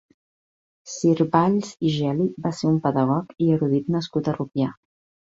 [0.93, 4.77] Cir Valls i Geli va ser un pedagog i erudit nascut a Rupià.